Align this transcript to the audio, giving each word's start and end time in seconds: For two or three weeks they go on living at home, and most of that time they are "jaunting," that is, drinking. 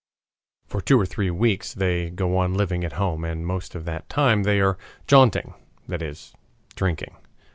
For 0.65 0.81
two 0.81 0.99
or 0.99 1.05
three 1.05 1.29
weeks 1.29 1.75
they 1.75 2.09
go 2.09 2.35
on 2.39 2.55
living 2.55 2.83
at 2.83 2.93
home, 2.93 3.23
and 3.23 3.45
most 3.45 3.75
of 3.75 3.85
that 3.85 4.09
time 4.09 4.41
they 4.41 4.59
are 4.59 4.79
"jaunting," 5.05 5.53
that 5.87 6.01
is, 6.01 6.33
drinking. 6.75 7.15